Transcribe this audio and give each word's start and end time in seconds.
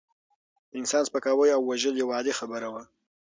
د 0.69 0.71
انسان 0.79 1.03
سپکاوی 1.09 1.49
او 1.55 1.61
وژل 1.69 1.95
یوه 2.01 2.13
عادي 2.17 2.33
خبره 2.39 2.67
وه. 2.73 2.83